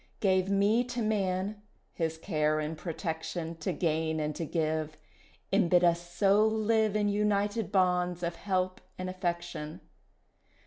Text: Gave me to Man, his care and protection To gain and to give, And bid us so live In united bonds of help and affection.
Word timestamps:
Gave 0.19 0.49
me 0.49 0.83
to 0.85 1.01
Man, 1.03 1.61
his 1.93 2.17
care 2.17 2.59
and 2.59 2.75
protection 2.75 3.53
To 3.57 3.71
gain 3.71 4.19
and 4.19 4.35
to 4.35 4.47
give, 4.47 4.97
And 5.53 5.69
bid 5.69 5.83
us 5.83 6.01
so 6.11 6.43
live 6.43 6.95
In 6.95 7.07
united 7.07 7.71
bonds 7.71 8.23
of 8.23 8.35
help 8.37 8.81
and 8.97 9.11
affection. 9.11 9.79